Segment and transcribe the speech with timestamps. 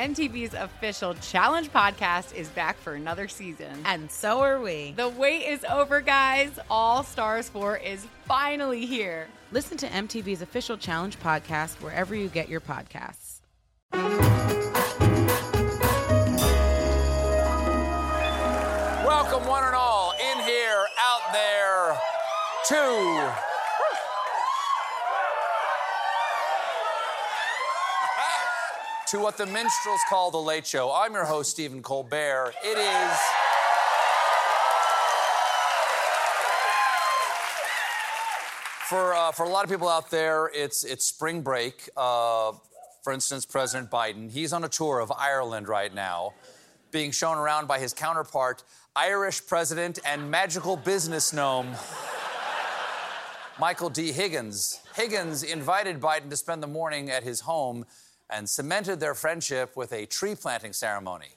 [0.00, 3.82] MTV's official Challenge podcast is back for another season.
[3.84, 4.92] And so are we.
[4.96, 6.50] The wait is over, guys.
[6.70, 9.26] All Stars 4 is finally here.
[9.50, 13.40] Listen to MTV's official Challenge podcast wherever you get your podcasts.
[19.04, 22.00] Welcome, one and all, in here, out there,
[22.68, 23.49] to.
[29.10, 30.92] To what the minstrels call the Late Show.
[30.92, 32.52] I'm your host, Stephen Colbert.
[32.62, 33.18] It is.
[38.88, 41.88] For, uh, for a lot of people out there, it's, it's spring break.
[41.96, 42.52] Uh,
[43.02, 46.34] for instance, President Biden, he's on a tour of Ireland right now,
[46.92, 48.62] being shown around by his counterpart,
[48.94, 51.74] Irish president and magical business gnome,
[53.58, 54.12] Michael D.
[54.12, 54.78] Higgins.
[54.94, 57.86] Higgins invited Biden to spend the morning at his home
[58.30, 61.36] and cemented their friendship with a tree planting ceremony.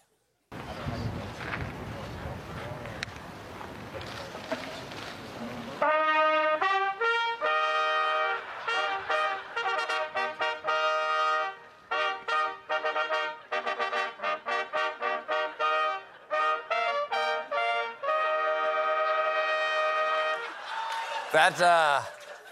[21.33, 22.02] That uh,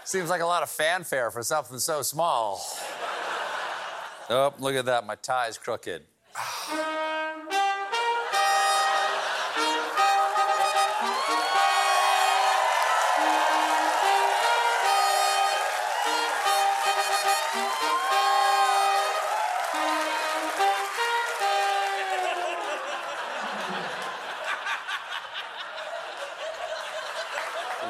[0.02, 2.60] seems like a lot of fanfare for something so small.
[4.34, 5.06] Oh, look at that.
[5.06, 6.00] My tie is crooked.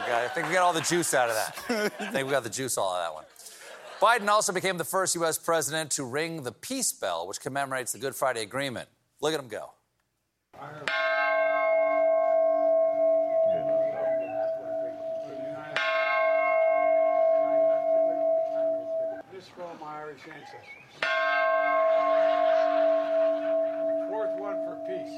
[0.04, 1.92] I think we got all the juice out of that.
[2.00, 3.24] I think we got the juice all out of that one.
[4.02, 5.38] Biden also became the first U.S.
[5.38, 8.88] president to ring the peace bell, which commemorates the Good Friday Agreement.
[9.20, 9.70] Look at him go.
[19.32, 20.66] This from my Irish ancestors.
[24.08, 25.16] Fourth one for peace.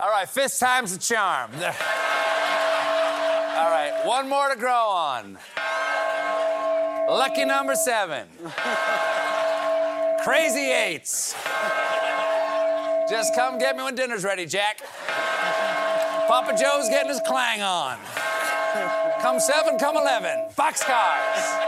[0.00, 1.52] All right, fifth time's the charm.
[3.56, 5.38] All right, one more to grow on.
[7.14, 8.26] Lucky number seven.
[10.24, 11.32] Crazy eights.
[13.08, 14.80] Just come get me when dinner's ready, Jack.
[16.26, 17.98] Papa Joe's getting his clang on.
[19.20, 20.48] Come seven, come 11.
[20.58, 21.62] Boxcars.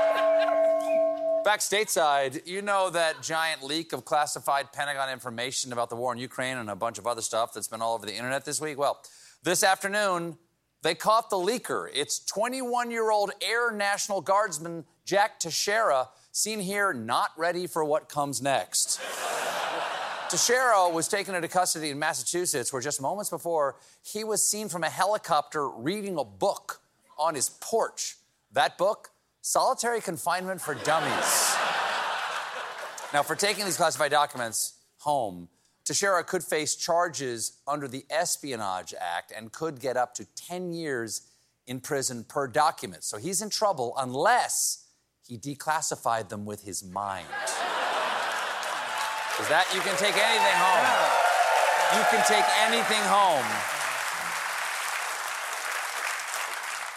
[1.45, 6.19] Back stateside, you know that giant leak of classified Pentagon information about the war in
[6.19, 8.78] Ukraine and a bunch of other stuff that's been all over the internet this week?
[8.78, 9.01] Well,
[9.45, 10.39] this afternoon,
[10.83, 11.89] they caught the leaker.
[11.95, 18.09] It's 21 year old Air National Guardsman Jack Teixeira, seen here not ready for what
[18.09, 19.00] comes next.
[20.28, 24.83] Teixeira was taken into custody in Massachusetts, where just moments before, he was seen from
[24.83, 26.81] a helicopter reading a book
[27.16, 28.16] on his porch.
[28.50, 29.11] That book,
[29.43, 31.55] Solitary Confinement for Dummies.
[33.12, 35.49] now, for taking these classified documents home,
[35.84, 41.28] Teixeira could face charges under the Espionage Act and could get up to 10 years
[41.69, 43.05] in prison per document.
[43.05, 44.86] So he's in trouble unless
[45.27, 47.27] he declassified them with his mind.
[49.41, 50.87] Is that you can take anything home?
[51.95, 53.45] You can take anything home.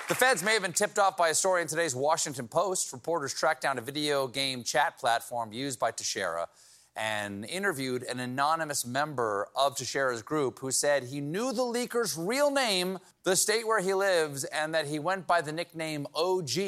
[0.07, 2.91] The feds may have been tipped off by a story in today's Washington Post.
[2.93, 6.47] Reporters tracked down a video game chat platform used by Teixeira
[6.95, 12.51] and interviewed an anonymous member of Teixeira's group who said he knew the leaker's real
[12.51, 16.59] name, the state where he lives, and that he went by the nickname OG,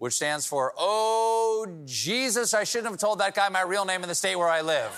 [0.00, 4.08] which stands for Oh Jesus, I shouldn't have told that guy my real name in
[4.08, 4.90] the state where I live.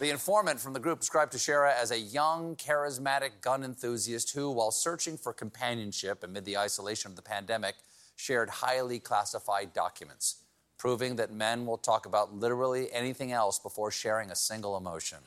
[0.00, 4.72] The informant from the group described Teixeira as a young, charismatic gun enthusiast who, while
[4.72, 7.76] searching for companionship amid the isolation of the pandemic,
[8.16, 10.42] shared highly classified documents,
[10.76, 15.18] proving that men will talk about literally anything else before sharing a single emotion.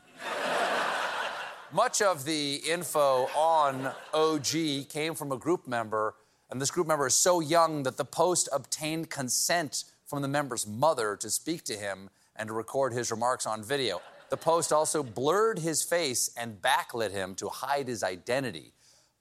[1.72, 6.16] Much of the info on OG came from a group member,
[6.54, 10.68] and this group member is so young that the post obtained consent from the member's
[10.68, 14.04] mother to speak to him and to record his remarks on video.
[14.30, 18.72] The post also blurred his face and backlit him to hide his identity.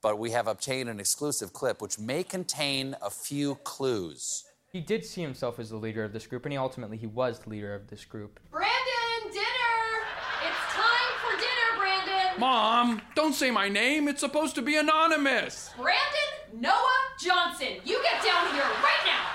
[0.03, 4.43] But we have obtained an exclusive clip which may contain a few clues.
[4.71, 7.39] He did see himself as the leader of this group, and he ultimately he was
[7.39, 8.39] the leader of this group.
[8.51, 10.05] Brandon, dinner!
[10.43, 12.39] It's time for dinner, Brandon!
[12.39, 14.07] Mom, don't say my name.
[14.07, 15.71] It's supposed to be anonymous.
[15.75, 19.25] Brandon Noah Johnson, you get down here right now!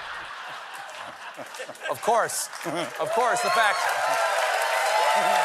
[1.91, 2.49] Of course,
[3.01, 3.79] of course, the fact.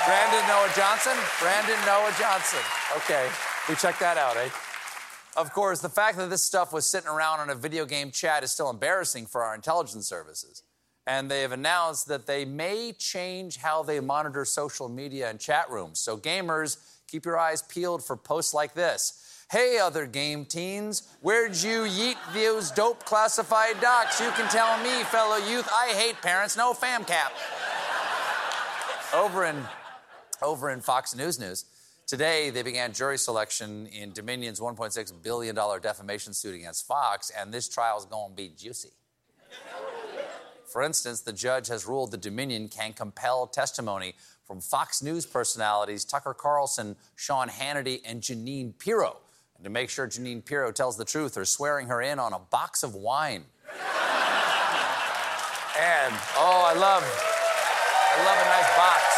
[0.06, 1.14] Brandon Noah Johnson?
[1.42, 2.60] Brandon Noah Johnson.
[2.98, 3.28] Okay,
[3.68, 4.50] we checked that out, eh?
[5.36, 8.44] Of course, the fact that this stuff was sitting around on a video game chat
[8.44, 10.62] is still embarrassing for our intelligence services.
[11.08, 15.72] And they have announced that they may change how they monitor social media and chat
[15.72, 16.00] rooms.
[16.00, 16.78] So, gamers,
[17.08, 19.33] keep your eyes peeled for posts like this.
[19.52, 24.20] Hey, other game teens, where'd you yeet those dope classified docs?
[24.20, 27.32] You can tell me, fellow youth, I hate parents, no fam cap.
[29.14, 29.56] Over in,
[30.42, 31.66] over in Fox News News,
[32.08, 37.70] today they began jury selection in Dominion's $1.6 billion defamation suit against Fox, and this
[37.70, 38.94] trial is going to be juicy.
[40.66, 44.16] For instance, the judge has ruled the Dominion can compel testimony
[44.48, 49.18] from Fox News personalities Tucker Carlson, Sean Hannity, and Jeanine Pirro.
[49.64, 52.84] To make sure Jeanine Pirro tells the truth, they're swearing her in on a box
[52.84, 53.46] of wine.
[55.80, 57.04] and, oh, I love,
[58.12, 59.14] I love a nice box.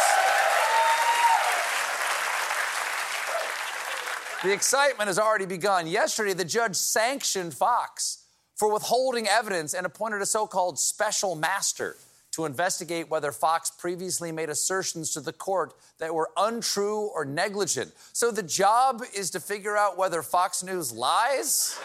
[4.44, 5.88] The excitement has already begun.
[5.88, 11.96] Yesterday, the judge sanctioned Fox for withholding evidence and appointed a so called special master
[12.36, 17.90] to investigate whether Fox previously made assertions to the court that were untrue or negligent.
[18.12, 21.78] So the job is to figure out whether Fox News lies?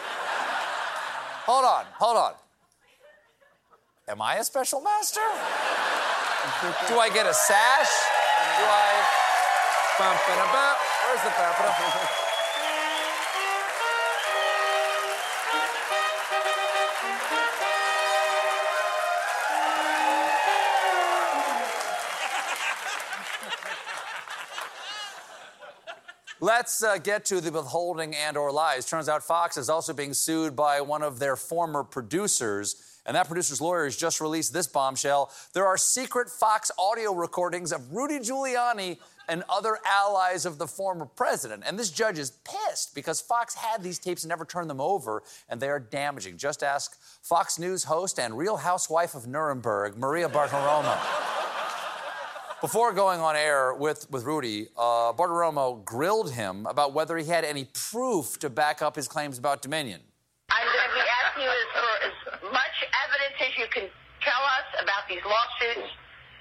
[1.46, 2.34] hold on, hold on.
[4.08, 5.20] Am I a special master?
[6.86, 7.90] Do I get a sash?
[8.58, 9.08] Do I.
[11.06, 12.21] Where's the
[26.54, 28.84] Let's uh, get to the withholding and or lies.
[28.84, 33.00] Turns out Fox is also being sued by one of their former producers.
[33.06, 35.30] And that producer's lawyer has just released this bombshell.
[35.54, 38.98] There are secret Fox audio recordings of Rudy Giuliani
[39.30, 41.62] and other allies of the former president.
[41.64, 45.22] And this judge is pissed because Fox had these tapes and never turned them over,
[45.48, 46.36] and they are damaging.
[46.36, 51.31] Just ask Fox News host and real housewife of Nuremberg, Maria Bartiromo.
[52.62, 57.42] Before going on air with, with Rudy, uh, Bartiromo grilled him about whether he had
[57.42, 59.98] any proof to back up his claims about Dominion.
[60.46, 62.14] I'm going to be asking you for as
[62.54, 63.90] much evidence as you can
[64.22, 65.90] tell us about these lawsuits.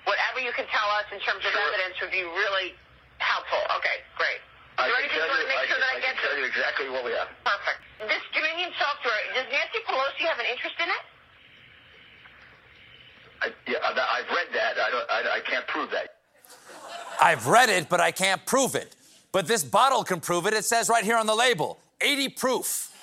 [0.05, 2.77] Whatever you can tell us in terms of evidence would be really
[3.17, 3.65] helpful.
[3.81, 4.45] Okay, great.
[4.77, 7.01] I Is can tell you, I sure can, I, I can tell you exactly what
[7.01, 7.33] we have.
[7.41, 7.81] Perfect.
[7.97, 11.03] This Dominion software, does Nancy Pelosi have an interest in it?
[13.41, 14.60] I, yeah, I've read that.
[15.33, 16.15] I, can't prove that.
[17.21, 18.95] I've read it, but I can't prove it.
[19.31, 20.53] But this bottle can prove it.
[20.53, 22.93] It says right here on the label 80 proof.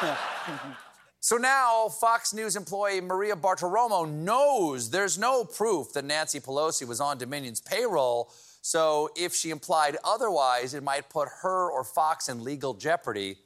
[1.20, 7.00] so now, Fox News employee Maria Bartiromo knows there's no proof that Nancy Pelosi was
[7.00, 8.30] on Dominion's payroll.
[8.62, 13.38] So if she implied otherwise, it might put her or Fox in legal jeopardy.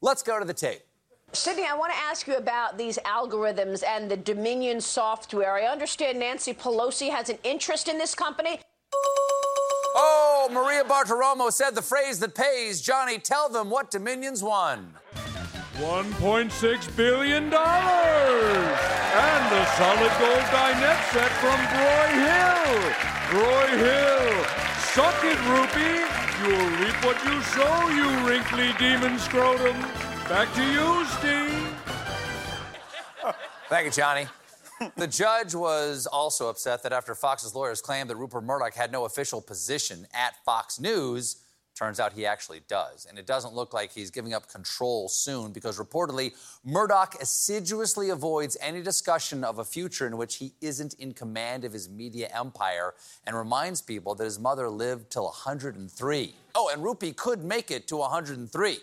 [0.00, 0.82] Let's go to the tape.
[1.32, 5.54] Sydney, I want to ask you about these algorithms and the Dominion software.
[5.54, 8.58] I understand Nancy Pelosi has an interest in this company.
[9.94, 12.80] Oh, Maria Bartiromo said the phrase that pays.
[12.80, 14.92] Johnny, tell them what Dominion's won.
[15.76, 17.44] $1.6 billion!
[17.44, 17.52] And
[19.54, 22.92] a solid gold dinette set from Broy Hill!
[23.30, 24.44] Broy Hill!
[24.92, 26.04] Suck it, Rupee!
[26.42, 30.09] You'll reap what you sow, you wrinkly demon scrotum!
[30.30, 31.76] Back to you, Steve!
[33.68, 34.28] Thank you, Johnny.
[34.96, 39.04] The judge was also upset that after Fox's lawyers claimed that Rupert Murdoch had no
[39.04, 41.42] official position at Fox News,
[41.74, 43.06] turns out he actually does.
[43.06, 46.32] And it doesn't look like he's giving up control soon because reportedly,
[46.64, 51.72] Murdoch assiduously avoids any discussion of a future in which he isn't in command of
[51.72, 52.94] his media empire
[53.26, 56.34] and reminds people that his mother lived till 103.
[56.54, 58.78] Oh, and Rupee could make it to 103.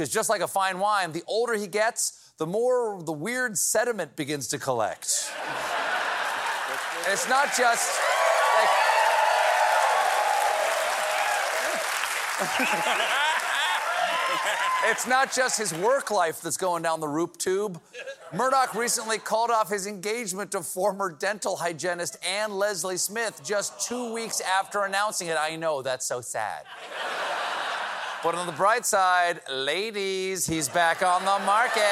[0.00, 4.16] Because just like a fine wine, the older he gets, the more the weird sediment
[4.16, 5.30] begins to collect.
[7.06, 8.00] It's not just
[8.56, 8.70] like.
[14.90, 17.78] it's not just his work life that's going down the Roop tube.
[18.32, 24.14] Murdoch recently called off his engagement to former dental hygienist Ann Lesley Smith just two
[24.14, 25.36] weeks after announcing it.
[25.38, 26.64] I know, that's so sad.
[28.22, 31.82] But on the bright side, ladies, he's back on the market.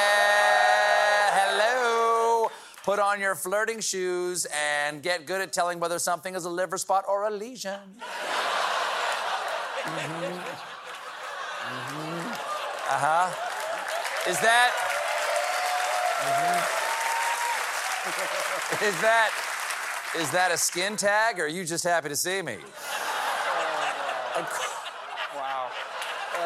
[1.33, 2.51] Hello.
[2.85, 6.79] Put on your flirting shoes and get good at telling whether something is a liver
[6.79, 7.81] spot or a lesion.
[9.85, 10.43] Mhm.
[11.69, 12.33] Mhm.
[12.91, 14.31] Uh huh.
[14.31, 14.73] Is that.
[16.25, 16.59] Mhm.
[18.89, 19.31] Is that.
[20.17, 22.59] Is that a skin tag or are you just happy to see me?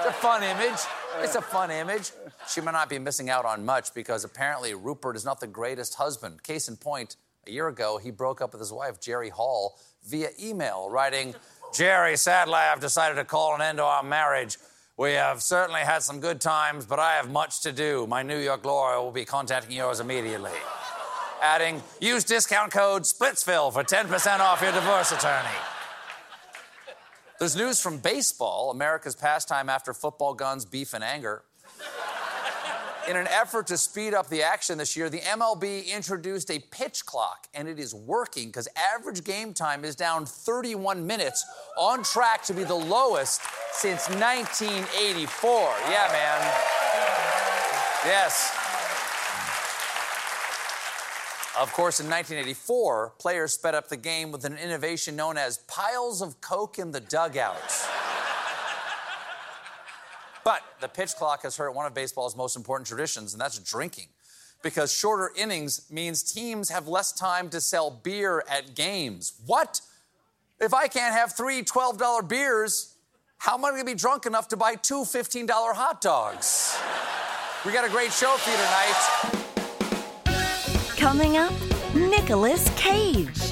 [0.04, 0.80] It's a fun image.
[1.20, 2.10] It's a fun image.
[2.48, 5.94] She may not be missing out on much because apparently Rupert is not the greatest
[5.94, 6.42] husband.
[6.42, 7.14] Case in point,
[7.46, 11.36] a year ago, he broke up with his wife, Jerry Hall, via email, writing,
[11.72, 14.58] Jerry, sadly, I've decided to call an end to our marriage.
[14.96, 18.04] We have certainly had some good times, but I have much to do.
[18.08, 20.50] My New York lawyer will be contacting yours immediately.
[21.40, 25.71] Adding, use discount code Splitsville for 10% off your divorce attorney.
[27.42, 31.42] There's news from baseball, America's pastime after football guns, beef, and anger.
[33.10, 37.04] In an effort to speed up the action this year, the MLB introduced a pitch
[37.04, 41.44] clock, and it is working because average game time is down 31 minutes,
[41.76, 43.40] on track to be the lowest
[43.72, 45.50] since 1984.
[45.90, 46.52] Yeah, man.
[48.06, 48.61] Yes.
[51.62, 56.20] Of course, in 1984, players sped up the game with an innovation known as piles
[56.20, 57.88] of Coke in the dugouts.
[60.42, 64.08] But the pitch clock has hurt one of baseball's most important traditions, and that's drinking.
[64.64, 69.34] Because shorter innings means teams have less time to sell beer at games.
[69.46, 69.82] What?
[70.58, 72.96] If I can't have three $12 beers,
[73.38, 76.76] how am I going to be drunk enough to buy two $15 hot dogs?
[77.64, 79.41] We got a great show for you tonight.
[81.02, 81.52] Coming up,
[81.96, 83.51] Nicolas Cage.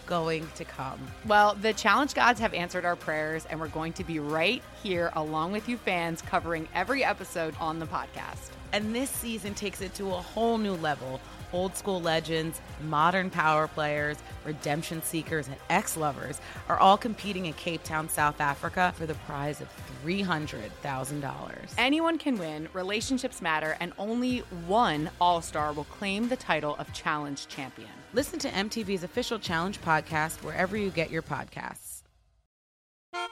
[0.05, 0.99] going to come.
[1.25, 5.11] Well, the challenge gods have answered our prayers, and we're going to be right here
[5.15, 8.51] along with you fans covering every episode on the podcast.
[8.73, 11.19] And this season takes it to a whole new level.
[11.53, 16.39] Old school legends, modern power players, redemption seekers, and ex lovers
[16.69, 19.67] are all competing in Cape Town, South Africa for the prize of
[20.05, 21.73] $300,000.
[21.77, 26.93] Anyone can win, relationships matter, and only one All Star will claim the title of
[26.93, 28.00] Challenge Champion.
[28.13, 32.01] Listen to MTV's official Challenge podcast wherever you get your podcasts.
[33.13, 33.31] Welcome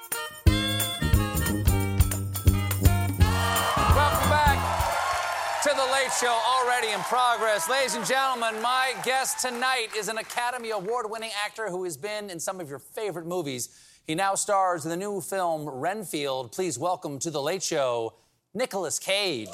[4.29, 7.69] back to the Late Show, already in progress.
[7.69, 12.29] Ladies and gentlemen, my guest tonight is an Academy Award winning actor who has been
[12.29, 13.77] in some of your favorite movies.
[14.07, 16.53] He now stars in the new film Renfield.
[16.53, 18.13] Please welcome to the Late Show,
[18.53, 19.49] Nicolas Cage.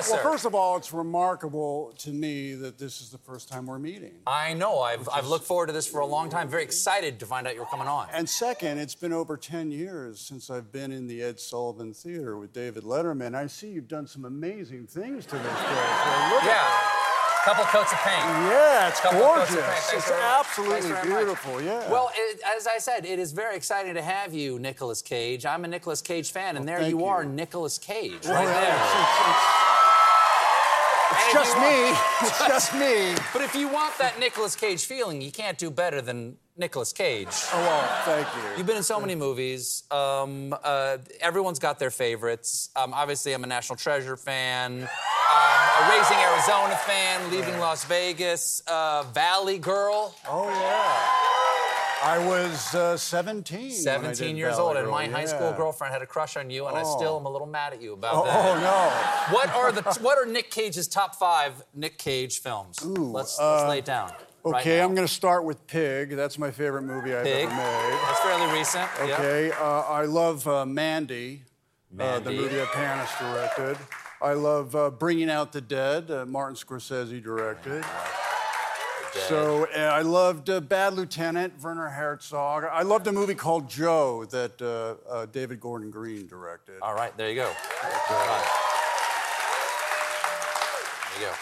[0.00, 3.66] Yes, well, first of all, it's remarkable to me that this is the first time
[3.66, 4.14] we're meeting.
[4.26, 4.80] I know.
[4.80, 6.48] I've, I've looked forward to this for a long time.
[6.48, 8.08] Very excited to find out you're coming on.
[8.14, 12.38] And second, it's been over 10 years since I've been in the Ed Sullivan Theater
[12.38, 13.34] with David Letterman.
[13.34, 15.66] I see you've done some amazing things to this place.
[15.66, 16.96] Well, look at Yeah.
[17.44, 18.20] Couple coats of paint.
[18.20, 19.92] Yeah, it's Couple gorgeous.
[19.94, 21.18] It's absolutely very much.
[21.18, 21.90] beautiful, yeah.
[21.90, 25.46] Well, it, as I said, it is very exciting to have you, Nicolas Cage.
[25.46, 27.04] I'm a Nicolas Cage fan, and there you, you.
[27.06, 28.74] are, Nicolas Cage, Well, right yeah, there.
[28.74, 29.69] It's, And
[31.12, 31.94] if just me.
[32.22, 33.14] It's just me.
[33.32, 37.28] But if you want that Nicolas Cage feeling, you can't do better than Nicolas Cage.
[37.52, 38.58] Oh, well, thank you.
[38.58, 39.84] You've been in so many movies.
[39.90, 42.68] Um, uh, everyone's got their favorites.
[42.76, 48.62] Um, obviously, I'm a National Treasure fan, um, a Raising Arizona fan, Leaving Las Vegas,
[48.66, 50.14] uh, Valley Girl.
[50.28, 51.19] Oh, yeah.
[52.02, 53.60] I was uh, 17.
[53.60, 56.48] when I 17 years Valley old, and my high school girlfriend had a crush on
[56.48, 56.96] you, and I Oh.
[56.96, 58.46] still am a little mad at you about Oh, that.
[58.46, 59.34] oh, no.
[59.36, 62.78] What are the what are Nick Cage's top five Nick Cage films?
[62.84, 64.12] Ooh, let's uh, let's lay it down.
[64.42, 64.84] Okay, now.
[64.84, 66.16] I'm going to start with Pig.
[66.16, 67.44] That's my favorite movie I've Pig.
[67.44, 67.98] ever made.
[68.06, 68.88] That's fairly recent.
[69.06, 69.14] yeah.
[69.16, 71.42] Okay, uh, I love uh, Mandy.
[71.98, 73.76] uh, the movie that Panos directed.
[74.22, 77.84] I love uh, Bringing Out the Dead, uh, Martin Scorsese directed.
[79.12, 82.64] So uh, I loved uh, Bad Lieutenant, Werner Herzog.
[82.64, 86.80] I loved a movie called Joe that uh, uh, David Gordon Green directed.
[86.80, 87.50] All right, there you go.
[87.82, 87.90] There
[91.20, 91.32] you go.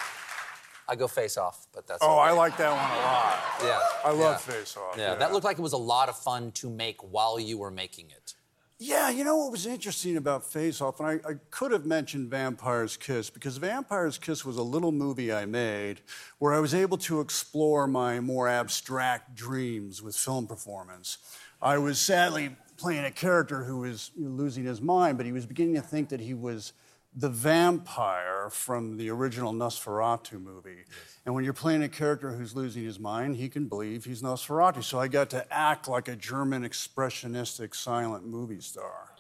[0.91, 2.03] I go face off, but that's.
[2.03, 3.39] Oh, all I like that one a lot.
[3.63, 3.81] Yeah.
[4.05, 4.55] I love yeah.
[4.55, 4.97] Face Off.
[4.97, 7.71] Yeah, that looked like it was a lot of fun to make while you were
[7.71, 8.35] making it.
[8.81, 12.31] Yeah, you know what was interesting about Face Off, and I, I could have mentioned
[12.31, 16.01] Vampire's Kiss because Vampire's Kiss was a little movie I made
[16.39, 21.19] where I was able to explore my more abstract dreams with film performance.
[21.61, 25.33] I was sadly playing a character who was you know, losing his mind, but he
[25.33, 26.73] was beginning to think that he was
[27.15, 30.85] the vampire from the original Nosferatu movie.
[31.25, 34.85] And when you're playing a character who's losing his mind, he can believe he's Nosferatu.
[34.85, 39.15] So I got to act like a German expressionistic silent movie star.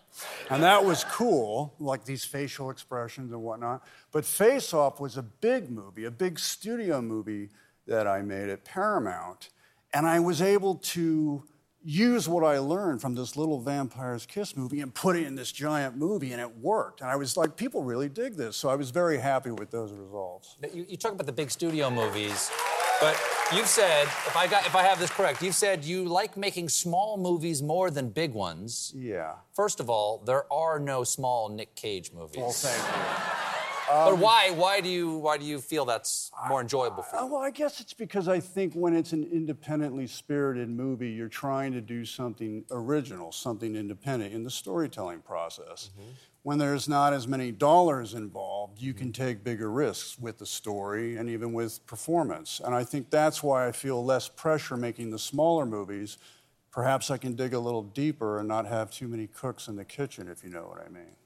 [0.50, 3.86] And that was cool, like these facial expressions and whatnot.
[4.10, 7.50] But Face Off was a big movie, a big studio movie
[7.86, 9.50] that I made at Paramount.
[9.92, 11.44] And I was able to
[11.88, 15.50] use what I learned from this little Vampire's Kiss movie and put it in this
[15.50, 17.00] giant movie, and it worked.
[17.00, 18.58] And I was like, people really dig this.
[18.58, 20.56] So I was very happy with those results.
[20.74, 22.50] You, you talk about the big studio movies,
[23.00, 23.18] but
[23.54, 26.68] you've said, if I got, if I have this correct, you've said you like making
[26.68, 28.92] small movies more than big ones.
[28.94, 29.36] Yeah.
[29.54, 32.36] First of all, there are no small Nick Cage movies.
[32.36, 33.27] Well, thank you.
[33.88, 34.50] But um, why?
[34.50, 35.16] Why do you?
[35.16, 37.26] Why do you feel that's more enjoyable for uh, you?
[37.26, 41.28] Uh, well, I guess it's because I think when it's an independently spirited movie, you're
[41.28, 45.90] trying to do something original, something independent in the storytelling process.
[45.92, 46.10] Mm-hmm.
[46.42, 49.24] When there's not as many dollars involved, you can mm-hmm.
[49.24, 52.60] take bigger risks with the story and even with performance.
[52.64, 56.18] And I think that's why I feel less pressure making the smaller movies.
[56.70, 59.84] Perhaps I can dig a little deeper and not have too many cooks in the
[59.84, 61.16] kitchen, if you know what I mean.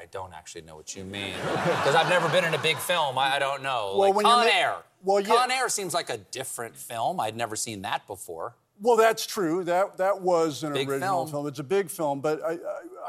[0.00, 3.18] I don't actually know what you mean because I've never been in a big film.
[3.18, 3.96] I, I don't know.
[3.98, 4.74] Well, like when you're Con ma- Air.
[5.04, 5.34] Well, yeah.
[5.34, 7.20] Con Air seems like a different film.
[7.20, 8.54] I'd never seen that before.
[8.80, 9.62] Well, that's true.
[9.64, 11.30] That that was an Big original film.
[11.30, 11.46] film.
[11.48, 12.56] It's a big film, but I, I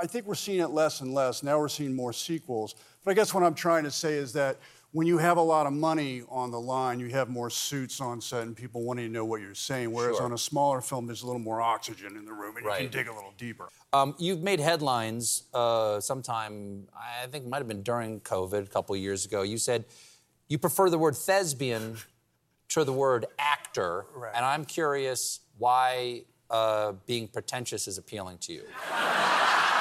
[0.01, 1.43] I think we're seeing it less and less.
[1.43, 2.75] Now we're seeing more sequels.
[3.05, 4.57] But I guess what I'm trying to say is that
[4.93, 8.19] when you have a lot of money on the line, you have more suits on
[8.19, 9.91] set and people wanting to know what you're saying.
[9.91, 10.25] Whereas Sure.
[10.25, 12.89] on a smaller film, there's a little more oxygen in the room and you can
[12.89, 13.69] dig a little deeper.
[13.93, 18.67] Um, you've made headlines uh, sometime, I think it might have been during COVID a
[18.69, 19.43] couple of years ago.
[19.43, 19.85] You said
[20.49, 21.95] you prefer the word thespian
[22.69, 24.05] to the word actor.
[24.13, 24.31] Right.
[24.35, 28.63] And I'm curious why uh, being pretentious is appealing to you.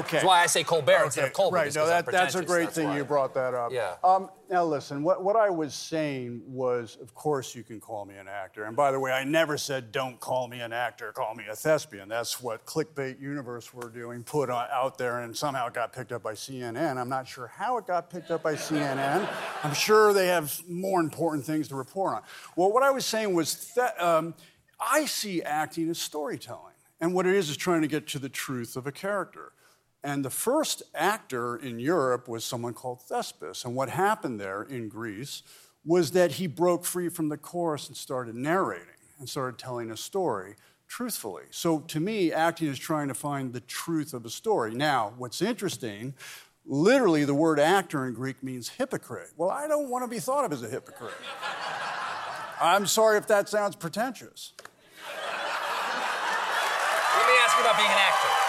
[0.00, 0.16] Okay.
[0.16, 1.56] That's why I say Colbert instead of Colbert.
[1.56, 2.96] Right, no, that, that's a great that's thing why.
[2.96, 3.72] you brought that up.
[3.72, 3.96] Yeah.
[4.04, 8.16] Um, now, listen, what, what I was saying was, of course, you can call me
[8.16, 8.64] an actor.
[8.64, 11.56] And by the way, I never said, don't call me an actor, call me a
[11.56, 12.08] thespian.
[12.08, 16.12] That's what Clickbait Universe were doing, put on, out there, and somehow it got picked
[16.12, 16.96] up by CNN.
[16.96, 19.28] I'm not sure how it got picked up by CNN.
[19.64, 22.22] I'm sure they have more important things to report on.
[22.54, 24.34] Well, what I was saying was that um,
[24.80, 26.72] I see acting as storytelling.
[27.00, 29.52] And what it is is trying to get to the truth of a character.
[30.06, 33.64] And the first actor in Europe was someone called Thespis.
[33.64, 35.42] And what happened there in Greece
[35.84, 38.86] was that he broke free from the chorus and started narrating
[39.18, 40.54] and started telling a story
[40.86, 41.42] truthfully.
[41.50, 44.76] So to me, acting is trying to find the truth of a story.
[44.76, 46.14] Now, what's interesting,
[46.64, 49.30] literally the word actor in Greek means hypocrite.
[49.36, 51.14] Well, I don't want to be thought of as a hypocrite.
[52.60, 54.52] I'm sorry if that sounds pretentious.
[54.56, 55.16] Let
[57.26, 58.45] me ask you about being an actor.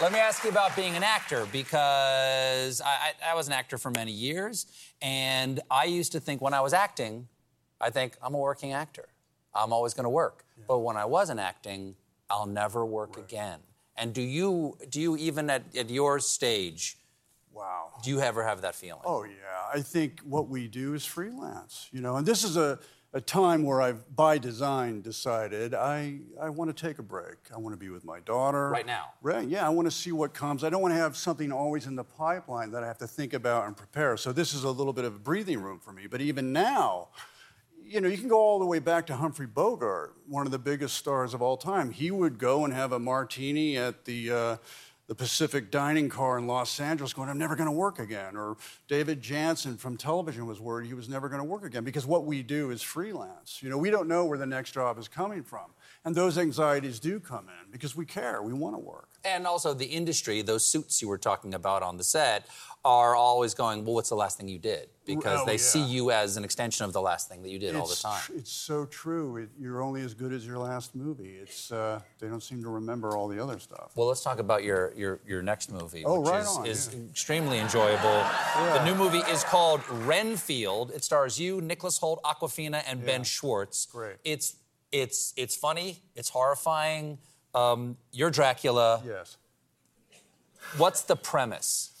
[0.00, 3.78] Let me ask you about being an actor because I, I, I was an actor
[3.78, 4.66] for many years,
[5.02, 7.26] and I used to think when I was acting,
[7.80, 9.06] I think I'm a working actor.
[9.52, 10.44] I'm always going to work.
[10.68, 11.96] But when I wasn't acting,
[12.30, 13.58] I'll never work again.
[13.96, 16.96] And do you do you even at, at your stage?
[17.52, 17.94] Wow.
[18.04, 19.02] Do you ever have that feeling?
[19.04, 19.32] Oh, yeah.
[19.74, 22.78] I think what we do is freelance, you know, and this is a,
[23.14, 27.36] a time where I've, by design, decided I, I want to take a break.
[27.54, 28.68] I want to be with my daughter.
[28.68, 29.06] Right now?
[29.22, 29.66] Right, yeah.
[29.66, 30.62] I want to see what comes.
[30.62, 33.32] I don't want to have something always in the pipeline that I have to think
[33.32, 34.18] about and prepare.
[34.18, 36.06] So this is a little bit of a breathing room for me.
[36.06, 37.08] But even now,
[37.82, 40.58] you know, you can go all the way back to Humphrey Bogart, one of the
[40.58, 41.90] biggest stars of all time.
[41.90, 44.56] He would go and have a martini at the, uh,
[45.08, 48.36] the Pacific dining car in Los Angeles, going, I'm never going to work again.
[48.36, 52.06] Or David Janssen from television was worried he was never going to work again because
[52.06, 53.62] what we do is freelance.
[53.62, 55.64] You know, we don't know where the next job is coming from.
[56.04, 59.08] And those anxieties do come in because we care, we want to work.
[59.34, 62.46] And also the industry, those suits you were talking about on the set,
[62.84, 64.88] are always going, well, what's the last thing you did?
[65.04, 65.58] Because Oh, they yeah.
[65.58, 68.02] see you as an extension of the last thing that you did all the It's
[68.02, 68.20] time.
[68.36, 69.36] It's so true.
[69.36, 71.36] It, you're only as good as your last movie.
[71.42, 73.90] It's uh, they don't seem to remember all the other stuff.
[73.96, 76.90] Well, let's talk about your your, your next movie, Oh, which right is, on, is
[76.94, 77.00] yeah.
[77.10, 78.24] extremely enjoyable.
[78.56, 80.92] The new movie is called Renfield.
[80.92, 83.86] It stars you, Nicholas Hoult, Awkwafina, and Ben Schwartz.
[83.86, 84.16] Great.
[84.24, 84.56] It's
[84.92, 85.98] it's it's funny.
[86.14, 87.18] It's horrifying.
[87.54, 89.02] Um, you're Dracula.
[89.06, 89.36] Yes.
[90.76, 91.92] What's the premise?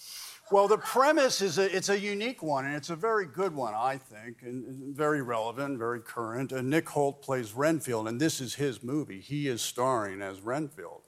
[0.50, 3.74] Well, the premise is a, it's a unique one, and it's a very good one,
[3.74, 6.52] I think, and very relevant, very current.
[6.52, 9.20] And Nick Hoult plays Renfield, and this is his movie.
[9.20, 11.02] He is starring as Renfield,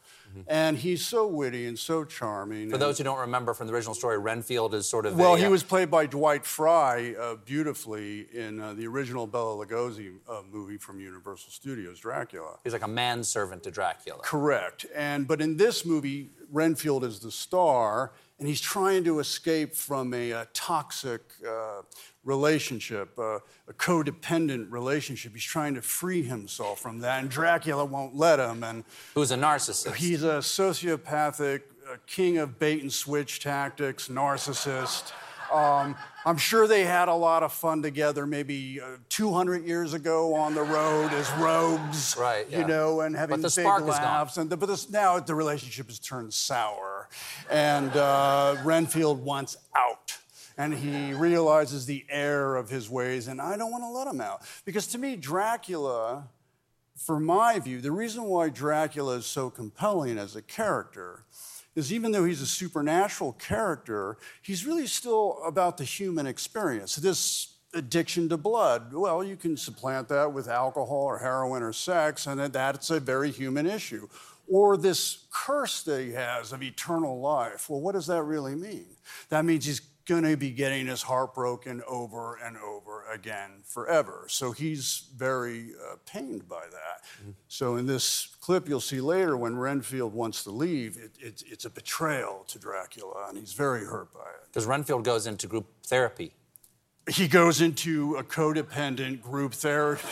[0.46, 2.70] and he's so witty and so charming.
[2.70, 5.38] For those who don't remember from the original story, Renfield is sort of well, a,
[5.38, 10.14] he uh, was played by Dwight Frye uh, beautifully in uh, the original Bela Lugosi
[10.28, 12.58] uh, movie from Universal Studios, Dracula.
[12.64, 14.20] He's like a manservant to Dracula.
[14.22, 14.86] Correct.
[14.94, 20.12] And but in this movie, Renfield is the star, and he's trying to escape from
[20.14, 21.82] a, uh toxic uh,
[22.24, 25.32] relationship, uh, a codependent relationship.
[25.34, 28.64] He's trying to free himself from that, and Dracula won't let him.
[28.64, 29.94] And who's a narcissist?
[29.94, 35.12] He's a sociopathic, uh, king of bait and switch tactics, narcissist.
[35.52, 40.32] Um, I'm sure they had a lot of fun together, maybe uh, 200 years ago
[40.34, 42.60] on the road as rogues, Right, yeah.
[42.60, 44.02] you know, and having But the big spark is gone.
[44.02, 44.36] laughs.
[44.36, 46.99] And the, but this, now the relationship has turned sour,
[47.50, 50.16] and uh, Renfield wants out.
[50.56, 54.20] And he realizes the error of his ways, and I don't want to let him
[54.20, 54.42] out.
[54.64, 56.28] Because to me, Dracula,
[56.94, 61.24] for my view, the reason why Dracula is so compelling as a character
[61.74, 66.96] is even though he's a supernatural character, he's really still about the human experience.
[66.96, 72.26] This addiction to blood, well, you can supplant that with alcohol or heroin or sex,
[72.26, 74.08] and that's a very human issue.
[74.52, 77.70] Or this curse that he has of eternal life.
[77.70, 78.96] Well, what does that really mean?
[79.28, 84.24] That means he's going to be getting his heart broken over and over again forever.
[84.26, 87.34] So he's very uh, pained by that.
[87.46, 91.64] So in this clip you'll see later, when Renfield wants to leave, it, it, it's
[91.64, 94.46] a betrayal to Dracula, and he's very hurt by it.
[94.48, 96.32] Because Renfield goes into group therapy.
[97.08, 100.08] He goes into a codependent group therapy.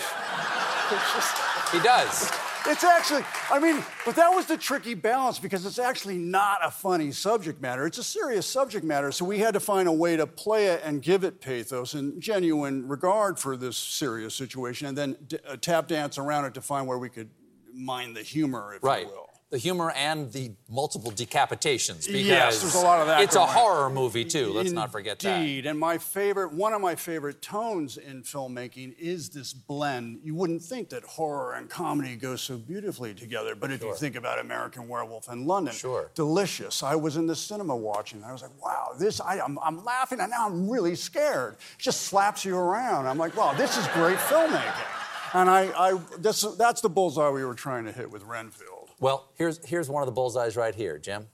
[1.73, 2.31] He does.
[2.67, 6.71] It's actually, I mean, but that was the tricky balance because it's actually not a
[6.71, 7.87] funny subject matter.
[7.87, 9.11] It's a serious subject matter.
[9.13, 12.21] So we had to find a way to play it and give it pathos and
[12.21, 16.61] genuine regard for this serious situation, and then d- uh, tap dance around it to
[16.61, 17.31] find where we could
[17.73, 19.07] mine the humor, if Right.
[19.07, 19.28] you will.
[19.51, 22.07] The humor and the multiple decapitations.
[22.07, 24.53] Because Yes, there's a lot of that It's a horror movie, too.
[24.53, 25.39] Let's not forget that.
[25.41, 30.21] Indeed, and my favorite, one of my favorite tones in filmmaking is this blend.
[30.23, 34.17] You wouldn't think that horror and comedy go so beautifully together, but if you think
[34.17, 36.11] about American Werewolf in London, Sure.
[36.15, 36.83] delicious.
[36.83, 38.23] I was in the cinema watching.
[38.25, 39.19] I was like, wow, this.
[39.19, 41.55] I, I'm, I'm laughing, and now I'm really scared.
[41.55, 43.07] It just slaps you around.
[43.07, 44.87] I'm like, wow, this is great filmmaking.
[45.33, 48.78] And I, I this, that's the bullseye we were trying to hit with Renfield.
[49.01, 51.29] Well, here's, here's one of the bullseyes right here, Jim.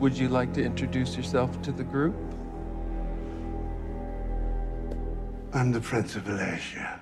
[0.00, 2.16] Would you like to introduce yourself to the group?
[5.52, 7.00] I'm the Prince of Wallachia.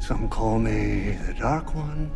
[0.00, 2.10] Some call me the Dark One.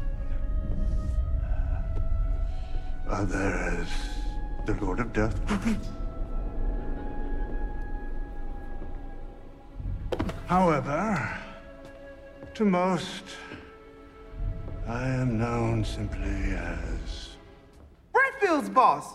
[3.08, 3.88] Others,
[4.66, 5.40] the Lord of Death.
[10.46, 11.38] However,
[12.52, 13.24] to most,
[14.86, 17.36] I am known simply as
[18.14, 19.14] Renfield's boss.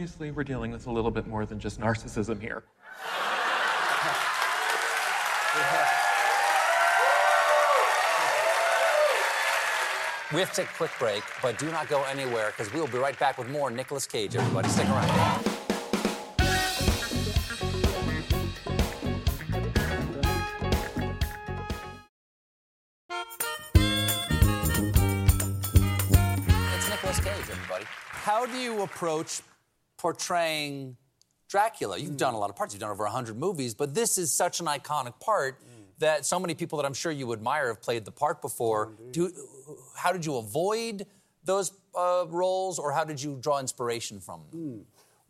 [0.00, 2.62] Obviously we're dealing with a little bit more than just narcissism here.
[10.32, 12.86] We have to take a quick break, but do not go anywhere because we will
[12.86, 14.68] be right back with more Nicolas Cage, everybody.
[14.68, 15.10] Stick around.
[26.76, 27.84] It's Nicolas Cage, everybody.
[27.88, 29.40] How do you approach
[30.00, 30.96] portraying
[31.48, 31.98] Dracula?
[31.98, 32.72] You've done a lot of parts.
[32.72, 35.60] You've done over 100 movies, but this is such an iconic part
[35.98, 38.92] that so many people that I'm sure you admire have played the part before.
[39.12, 39.30] do,
[39.94, 41.06] how did you avoid
[41.44, 44.60] those uh, roles, or how did you draw inspiration from them?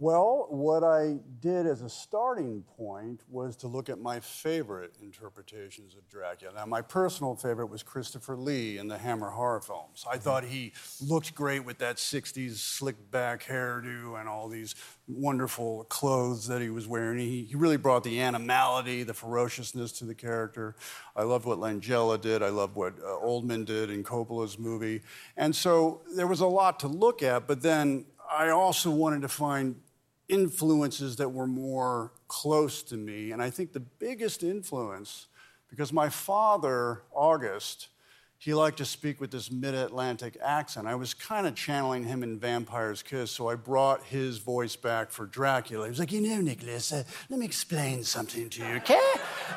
[0.02, 5.94] Well, what I did as a starting point was to look at my favorite interpretations
[5.94, 6.54] of Dracula.
[6.54, 10.06] Now, my personal favorite was Christopher Lee in the Hammer horror films.
[10.10, 10.72] I thought he
[11.06, 14.74] looked great with that 60s slick back hairdo and all these
[15.06, 17.18] wonderful clothes that he was wearing.
[17.18, 20.76] He, he really brought the animality, the ferociousness to the character.
[21.14, 22.42] I loved what Langella did.
[22.42, 25.02] I loved what uh, Oldman did in Coppola's movie.
[25.36, 29.28] And so there was a lot to look at, but then I also wanted to
[29.28, 29.76] find
[30.30, 33.32] influences that were more close to me.
[33.32, 35.26] And I think the biggest influence,
[35.68, 37.88] because my father, August,
[38.40, 40.86] he liked to speak with this mid Atlantic accent.
[40.86, 45.10] I was kind of channeling him in Vampire's Kiss, so I brought his voice back
[45.10, 45.84] for Dracula.
[45.84, 49.12] He was like, You know, Nicolas, uh, let me explain something to you, okay?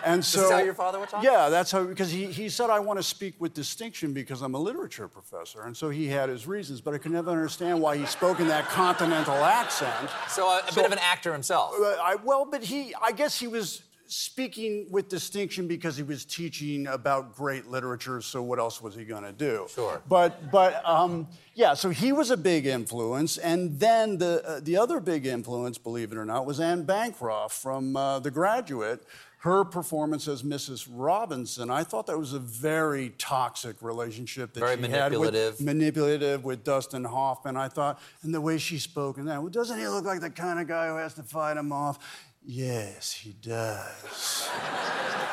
[0.05, 0.39] And so.
[0.39, 1.23] This is how your father would talk?
[1.23, 4.55] Yeah, that's how, because he, he said, I want to speak with distinction because I'm
[4.55, 5.63] a literature professor.
[5.63, 8.47] And so he had his reasons, but I could never understand why he spoke in
[8.47, 10.09] that continental accent.
[10.27, 11.73] So a, a bit of an actor himself.
[11.79, 16.23] Uh, I, well, but he, I guess he was speaking with distinction because he was
[16.25, 18.21] teaching about great literature.
[18.21, 19.65] So what else was he going to do?
[19.73, 20.01] Sure.
[20.07, 24.77] But but um, yeah, so he was a big influence, and then the uh, the
[24.77, 29.03] other big influence, believe it or not, was Anne Bancroft from uh, The Graduate.
[29.43, 30.87] Her performance as Mrs.
[30.89, 35.41] Robinson, I thought that was a very toxic relationship that Very she manipulative.
[35.43, 37.57] had with manipulative with Dustin Hoffman.
[37.57, 40.29] I thought, and the way she spoke, and that, well, doesn't he look like the
[40.29, 41.99] kind of guy who has to fight him off?
[42.45, 44.49] Yes, he does.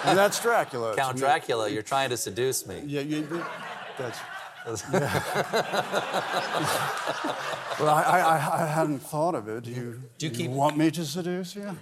[0.05, 0.97] and that's Dracula.
[0.97, 1.29] Count to me.
[1.29, 2.83] Dracula, you're trying to seduce me.
[2.87, 3.45] Yeah, you, you-
[3.97, 4.19] that's.
[4.93, 5.23] yeah.
[7.81, 9.63] well, I, I, I- hadn't thought of it.
[9.65, 11.77] Do you, Do you keep- want me to seduce you?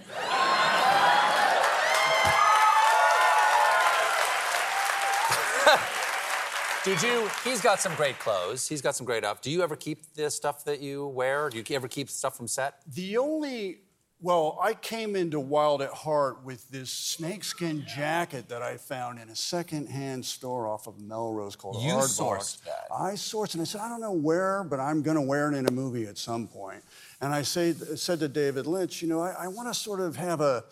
[6.85, 7.29] Did you?
[7.43, 8.67] He's got some great clothes.
[8.67, 9.41] He's got some great stuff.
[9.41, 11.49] Do you ever keep the stuff that you wear?
[11.49, 12.75] Do you ever keep stuff from set?
[12.87, 13.79] The only,
[14.21, 19.27] well, I came into Wild at Heart with this snakeskin jacket that I found in
[19.27, 22.17] a secondhand store off of Melrose called You Hardbox.
[22.17, 22.87] sourced that.
[22.97, 23.53] I sourced it.
[23.55, 25.71] And I said, I don't know where, but I'm going to wear it in a
[25.71, 26.81] movie at some point.
[27.19, 30.15] And I say, said to David Lynch, you know, I, I want to sort of
[30.15, 30.63] have a.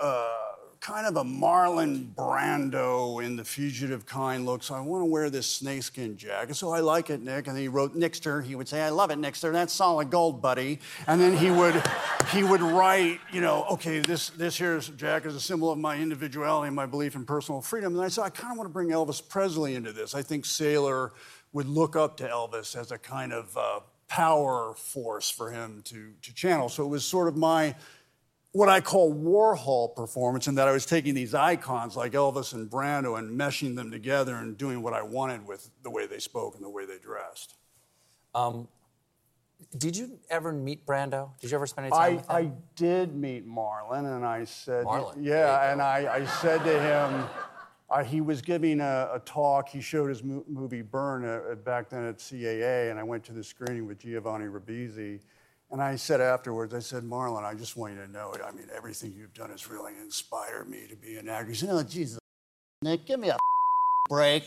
[0.00, 0.28] Uh,
[0.84, 5.30] kind of a Marlon Brando in the fugitive kind look, so I want to wear
[5.30, 6.56] this snakeskin jacket.
[6.56, 7.46] So I like it, Nick.
[7.46, 8.44] And then he wrote Nixter.
[8.44, 9.50] He would say, I love it, Nixter.
[9.50, 10.80] That's solid gold, buddy.
[11.06, 11.82] And then he would
[12.32, 15.96] he would write, you know, okay, this this here's jacket is a symbol of my
[15.96, 17.94] individuality and my belief in personal freedom.
[17.94, 20.14] And I said, I kind of want to bring Elvis Presley into this.
[20.14, 21.12] I think Sailor
[21.54, 26.12] would look up to Elvis as a kind of uh, power force for him to
[26.20, 26.68] to channel.
[26.68, 27.74] So it was sort of my
[28.54, 32.70] what I call Warhol performance, in that I was taking these icons like Elvis and
[32.70, 36.54] Brando and meshing them together and doing what I wanted with the way they spoke
[36.54, 37.56] and the way they dressed.
[38.32, 38.68] Um,
[39.76, 41.30] did you ever meet Brando?
[41.40, 42.36] Did you ever spend any time I, with him?
[42.36, 47.26] I did meet Marlon, and I said, Marlon, yeah, and I, I said to him,
[47.90, 49.68] uh, he was giving a, a talk.
[49.68, 53.32] He showed his mo- movie Burn uh, back then at CAA, and I went to
[53.32, 55.18] the screening with Giovanni Ribisi.
[55.74, 58.68] And I said afterwards, I said, Marlon, I just want you to know, I mean,
[58.72, 61.48] everything you've done has really inspired me to be an actor.
[61.48, 62.20] He said, oh, Jesus,
[62.80, 63.36] Nick, give me a
[64.08, 64.44] break.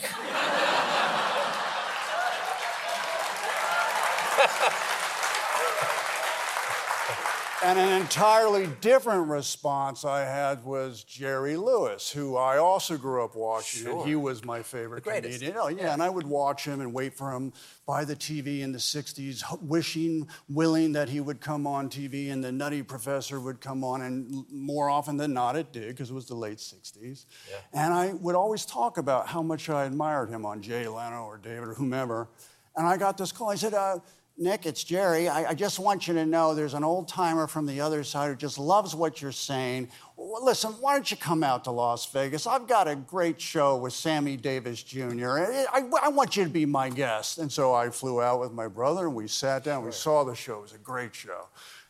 [7.64, 13.36] And an entirely different response I had was Jerry Lewis, who I also grew up
[13.36, 13.84] watching.
[13.84, 13.98] Sure.
[14.02, 15.40] And he was my favorite The greatest.
[15.40, 15.58] comedian.
[15.60, 17.52] Oh, yeah, and I would watch him and wait for him
[17.88, 22.44] by the TV in the 60s, wishing, willing that he would come on TV and
[22.44, 24.04] the Nutty Professor would come on.
[24.04, 27.26] And more often than not, it did, because it was the late 60s.
[27.50, 27.56] Yeah.
[27.74, 31.40] And I would always talk about how much I admired him on Jay Leno or
[31.40, 32.30] David or whomever.
[32.76, 33.50] And I got this call.
[33.50, 33.98] I said, uh,
[34.40, 35.28] Nick, it's Jerry.
[35.28, 38.30] I, I just want you to know there's an old timer from the other side
[38.30, 39.90] who just loves what you're saying.
[40.16, 42.46] Well, listen, why don't you come out to Las Vegas?
[42.46, 45.40] I've got a great show with Sammy Davis Jr.
[45.40, 47.40] I, I- I want you to be my guest.
[47.40, 49.84] And so I flew out with my brother and we sat down.
[49.84, 50.60] We saw the show.
[50.60, 51.48] It was a great show.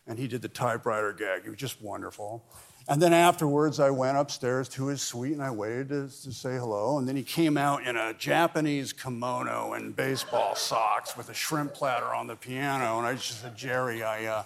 [0.08, 1.42] And he did the typewriter gag.
[1.46, 2.46] It was just wonderful.
[2.90, 6.56] And then afterwards, I went upstairs to his suite and I waited to, to say
[6.56, 6.98] hello.
[6.98, 11.74] And then he came out in a Japanese kimono and baseball socks with a shrimp
[11.74, 12.98] platter on the piano.
[12.98, 14.44] And I just said, Jerry, I, uh,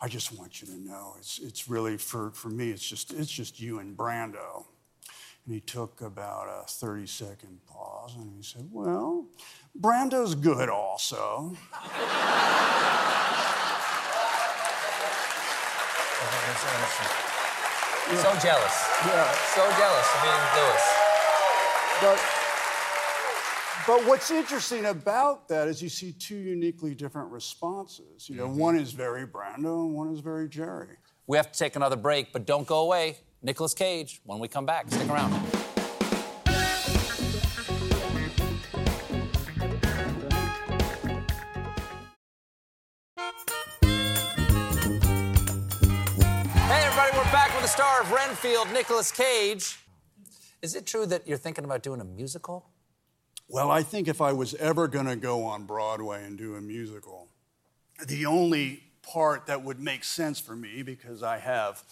[0.00, 3.30] I just want you to know it's, it's really, for, for me, it's just, it's
[3.30, 4.64] just you and Brando.
[5.44, 9.26] And he took about a 30 second pause and he said, Well,
[9.78, 11.54] Brando's good also.
[18.10, 18.76] So jealous.
[19.06, 19.32] Yeah.
[19.54, 20.84] So jealous of meeting Lewis.
[22.00, 22.20] But
[23.86, 28.28] But what's interesting about that is you see two uniquely different responses.
[28.28, 28.58] You know, mm-hmm.
[28.58, 30.96] one is very Brando and one is very Jerry.
[31.26, 33.18] We have to take another break, but don't go away.
[33.42, 35.63] Nicolas Cage, when we come back, stick around.
[48.64, 49.78] Of Renfield, Nicolas Cage.
[50.62, 52.66] Is it true that you're thinking about doing a musical?
[53.48, 56.60] Well, I think if I was ever going to go on Broadway and do a
[56.60, 57.28] musical,
[58.06, 61.82] the only part that would make sense for me, because I have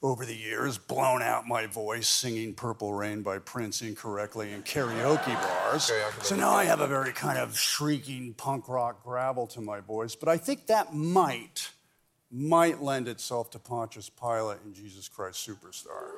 [0.00, 5.34] over the years blown out my voice singing Purple Rain by Prince incorrectly in karaoke
[5.34, 5.92] bars.
[6.22, 10.14] so now I have a very kind of shrieking punk rock gravel to my voice.
[10.14, 11.70] But I think that might,
[12.32, 16.12] might lend itself to Pontius Pilate and Jesus Christ Superstar.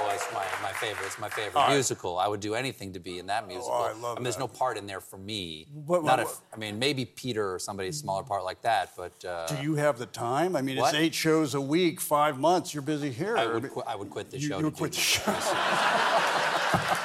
[0.00, 1.04] Oh, it's my, my favorite.
[1.06, 1.72] It's my favorite right.
[1.74, 2.18] musical.
[2.18, 3.72] I would do anything to be in that musical.
[3.74, 4.40] Oh, I love mean, there's that.
[4.40, 5.66] no part in there for me.
[5.72, 9.22] What- Not what- if, I mean, maybe Peter or somebody's smaller part like that, but.
[9.24, 10.56] Uh, Do you have the time?
[10.56, 10.94] I mean, What?
[10.94, 12.72] it's eight shows a week, five months.
[12.72, 13.36] You're busy here.
[13.36, 14.56] I would, qu- I would quit the You- show.
[14.56, 15.32] you to would quit the show.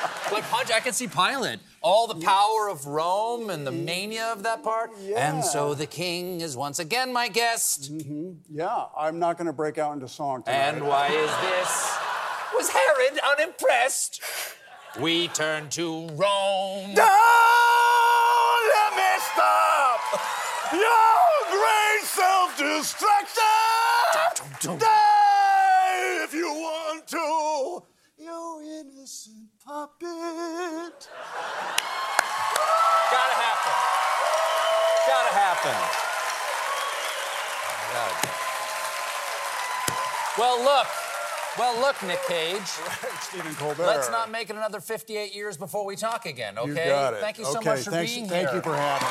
[0.33, 1.59] But Punch, I can see Pilate.
[1.81, 4.91] All the power of Rome and the mania of that part.
[5.15, 7.93] And so the king is once again my guest.
[7.93, 8.31] Mm-hmm.
[8.49, 10.57] Yeah, I'm not going to break out into song tonight.
[10.57, 11.97] And why is this?
[12.55, 14.21] Was Herod unimpressed?
[14.99, 16.93] We turn to Rome.
[16.95, 19.99] Don't let me stop
[20.71, 24.79] your great self-destruction.
[24.79, 27.83] Die if you want to,
[28.17, 31.09] you innocent puppet.
[33.11, 33.73] Gotta happen.
[35.07, 35.75] Gotta happen.
[37.69, 38.13] Oh, God.
[40.37, 40.87] Well, look.
[41.57, 42.61] Well, look, Nick Cage.
[43.21, 43.85] Stephen Colbert.
[43.85, 46.69] Let's not make it another 58 years before we talk again, okay?
[46.69, 47.19] You got it.
[47.21, 48.61] Thank you so okay, much for thanks, being thank here.
[48.61, 49.07] Thank you for having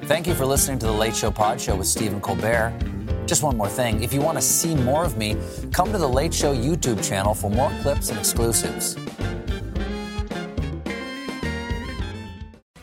[0.00, 0.06] me.
[0.06, 2.97] Thank you for listening to the Late Show Pod Show with Stephen Colbert.
[3.28, 4.02] Just one more thing.
[4.02, 5.36] If you want to see more of me,
[5.70, 8.96] come to the Late Show YouTube channel for more clips and exclusives.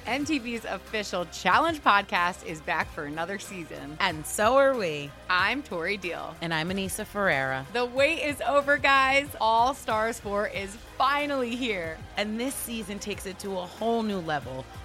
[0.05, 3.97] MTV's official Challenge podcast is back for another season.
[3.99, 5.09] And so are we.
[5.31, 6.35] I'm Tori Deal.
[6.41, 7.65] And I'm Aneesa Ferreira.
[7.73, 9.27] The wait is over, guys.
[9.41, 11.97] All Stars 4 is finally here.
[12.17, 14.63] And this season takes it to a whole new level.